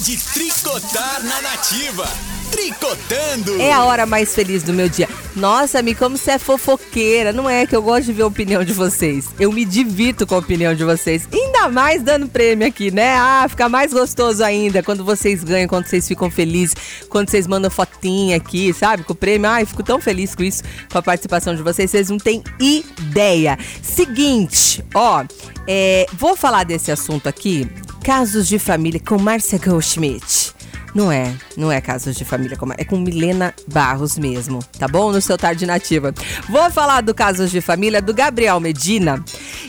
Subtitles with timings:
[0.00, 2.08] de tricotar na nativa.
[2.52, 3.60] Tricotando!
[3.60, 5.08] É a hora mais feliz do meu dia.
[5.34, 7.32] Nossa, Mi, como você é fofoqueira.
[7.32, 9.26] Não é que eu gosto de ver a opinião de vocês.
[9.40, 11.28] Eu me divirto com a opinião de vocês.
[11.32, 13.16] Ainda mais dando prêmio aqui, né?
[13.16, 16.74] Ah, fica mais gostoso ainda quando vocês ganham, quando vocês ficam felizes,
[17.08, 19.02] quando vocês mandam fotinha aqui, sabe?
[19.02, 19.50] Com o prêmio.
[19.50, 21.90] Ai, fico tão feliz com isso, com a participação de vocês.
[21.90, 23.58] Vocês não têm ideia.
[23.82, 25.24] Seguinte, ó,
[25.66, 27.68] é, vou falar desse assunto aqui.
[28.08, 30.54] Casos de família com Márcia Goldschmidt.
[30.94, 35.12] Não é, não é casos de família, é com Milena Barros mesmo, tá bom?
[35.12, 36.14] No seu Tarde Nativa.
[36.48, 39.22] Vou falar do casos de família do Gabriel Medina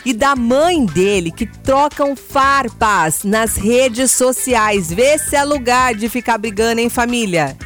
[0.06, 4.90] e da mãe dele que trocam farpas nas redes sociais.
[4.90, 7.58] Vê se é lugar de ficar brigando em família.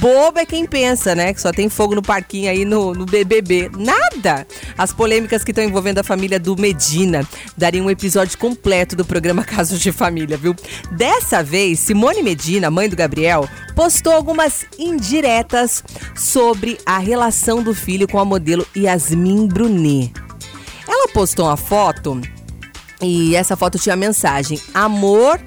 [0.00, 1.32] Bobo é quem pensa, né?
[1.32, 3.70] Que só tem fogo no parquinho aí no, no BBB.
[3.76, 4.46] Nada!
[4.76, 7.26] As polêmicas que estão envolvendo a família do Medina
[7.56, 10.54] dariam um episódio completo do programa Casos de Família, viu?
[10.92, 15.84] Dessa vez, Simone Medina, mãe do Gabriel, postou algumas indiretas
[16.16, 20.12] sobre a relação do filho com a modelo Yasmin Brunet.
[20.86, 22.20] Ela postou uma foto
[23.00, 25.40] e essa foto tinha a mensagem: Amor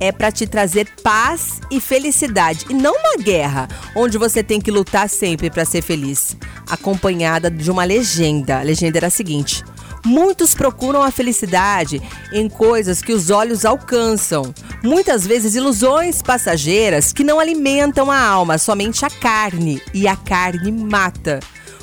[0.00, 4.70] é para te trazer paz e felicidade e não uma guerra onde você tem que
[4.70, 6.36] lutar sempre para ser feliz.
[6.68, 8.60] Acompanhada de uma legenda.
[8.60, 9.64] A legenda era a seguinte:
[10.04, 12.00] Muitos procuram a felicidade
[12.32, 14.54] em coisas que os olhos alcançam.
[14.82, 19.82] Muitas vezes ilusões passageiras que não alimentam a alma, somente a carne.
[19.92, 21.40] E a carne mata.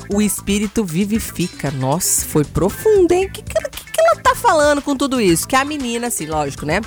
[0.08, 1.70] O espírito vivifica.
[1.70, 3.26] Nossa, foi profundo, hein?
[3.26, 5.46] O que, que, que ela tá falando com tudo isso?
[5.46, 6.80] Que a menina, assim, lógico, né?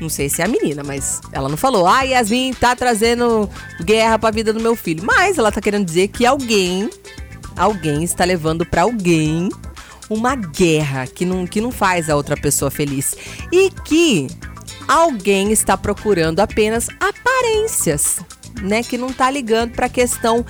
[0.00, 1.86] Não sei se é a menina, mas ela não falou.
[1.86, 3.48] Ah, Yasmin tá trazendo
[3.82, 5.04] guerra pra vida do meu filho.
[5.04, 6.90] Mas ela tá querendo dizer que alguém,
[7.56, 9.48] alguém está levando para alguém
[10.10, 13.16] uma guerra que não, que não faz a outra pessoa feliz.
[13.52, 14.26] E que
[14.86, 18.18] alguém está procurando apenas aparências,
[18.60, 18.82] né?
[18.82, 20.44] Que não tá ligando pra questão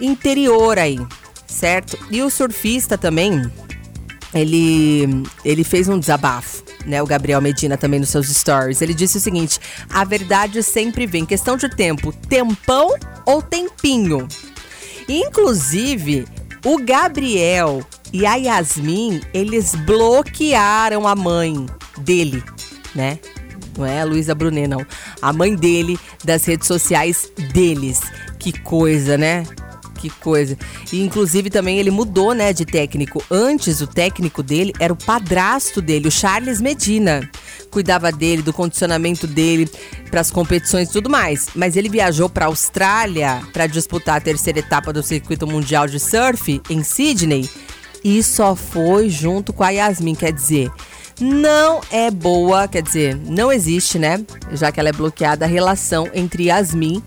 [0.00, 0.98] interior aí,
[1.46, 1.98] certo?
[2.10, 3.50] E o surfista também,
[4.34, 8.80] ele, ele fez um desabafo né, o Gabriel Medina também nos seus stories.
[8.80, 9.58] Ele disse o seguinte:
[9.90, 11.26] a verdade sempre vem.
[11.26, 12.94] Questão de tempo, tempão
[13.26, 14.26] ou tempinho.
[15.08, 16.24] Inclusive,
[16.64, 21.66] o Gabriel e a Yasmin, eles bloquearam a mãe
[21.98, 22.42] dele,
[22.94, 23.18] né?
[23.76, 24.86] Não é a Luísa Brunet, não.
[25.20, 28.00] A mãe dele das redes sociais deles.
[28.38, 29.44] Que coisa, né?
[29.96, 30.56] Que coisa.
[30.92, 33.22] E inclusive também ele mudou, né, de técnico.
[33.30, 37.28] Antes o técnico dele era o padrasto dele, o Charles Medina.
[37.70, 39.68] Cuidava dele, do condicionamento dele
[40.10, 41.48] para as competições e tudo mais.
[41.54, 45.98] Mas ele viajou para a Austrália para disputar a terceira etapa do circuito mundial de
[45.98, 47.48] surf em Sydney
[48.04, 50.70] e só foi junto com a Yasmin, quer dizer,
[51.20, 54.24] não é boa, quer dizer, não existe, né?
[54.52, 57.02] Já que ela é bloqueada a relação entre Yasmin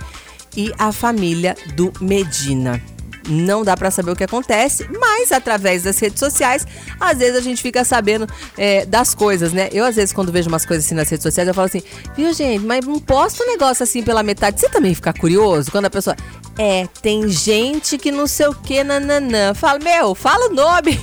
[0.55, 2.81] e a família do Medina.
[3.27, 6.65] Não dá para saber o que acontece, mas através das redes sociais,
[6.99, 8.27] às vezes a gente fica sabendo
[8.57, 9.69] é, das coisas, né?
[9.71, 11.83] Eu, às vezes, quando vejo umas coisas assim nas redes sociais, eu falo assim,
[12.15, 14.59] viu, gente, mas não posta um negócio assim pela metade.
[14.59, 16.15] Você também fica curioso quando a pessoa.
[16.57, 19.53] É, tem gente que não sei o que, nananã.
[19.53, 20.99] Fala, meu, fala o nome.